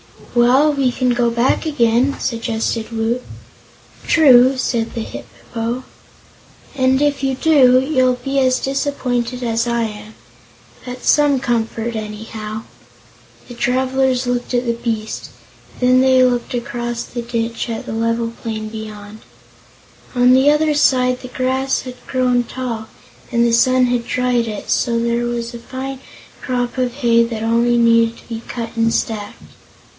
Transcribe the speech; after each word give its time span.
"Well, 0.33 0.71
we 0.73 0.91
can 0.91 1.09
go 1.09 1.29
back 1.29 1.65
again," 1.65 2.15
suggested 2.19 2.89
Woot. 2.91 3.21
"True," 4.07 4.57
said 4.57 4.93
the 4.95 5.01
Hip 5.01 5.27
po; 5.53 5.83
"and 6.73 7.01
if 7.01 7.21
you 7.21 7.35
do, 7.35 7.79
you'll 7.79 8.15
be 8.23 8.39
as 8.39 8.59
disappointed 8.59 9.43
as 9.43 9.67
I 9.67 9.83
am. 9.83 10.15
That's 10.85 11.07
some 11.09 11.39
comfort, 11.39 11.95
anyhow." 11.95 12.63
The 13.47 13.53
travelers 13.53 14.25
looked 14.25 14.53
at 14.55 14.65
the 14.65 14.73
beast, 14.73 15.29
and 15.79 15.89
then 15.89 16.01
they 16.01 16.23
looked 16.23 16.53
across 16.53 17.03
the 17.03 17.21
ditch 17.21 17.69
at 17.69 17.85
the 17.85 17.93
level 17.93 18.31
plain 18.41 18.69
beyond. 18.69 19.19
On 20.15 20.33
the 20.33 20.49
other 20.49 20.73
side 20.73 21.21
the 21.21 21.27
grass 21.27 21.81
had 21.81 21.95
grown 22.07 22.45
tall, 22.45 22.87
and 23.31 23.45
the 23.45 23.53
sun 23.53 23.87
had 23.87 24.07
dried 24.07 24.47
it, 24.47 24.71
so 24.71 24.97
there 24.97 25.25
was 25.25 25.53
a 25.53 25.59
fine 25.59 25.99
crop 26.41 26.77
of 26.77 26.91
hay 26.93 27.23
that 27.25 27.43
only 27.43 27.77
needed 27.77 28.17
to 28.17 28.29
be 28.29 28.41
cut 28.47 28.75
and 28.75 28.93
stacked. 28.93 29.37